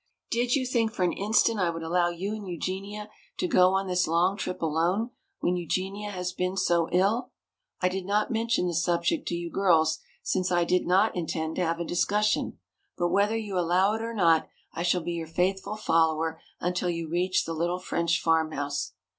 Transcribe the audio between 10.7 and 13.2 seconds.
not intend to have a discussion. But